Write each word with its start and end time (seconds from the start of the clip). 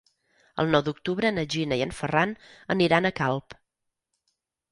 El 0.61 0.69
nou 0.75 0.83
d'octubre 0.87 1.31
na 1.35 1.43
Gina 1.55 1.77
i 1.81 1.83
en 1.85 1.93
Ferran 1.99 2.33
aniran 2.77 3.09
a 3.09 3.13
Calp. 3.23 3.57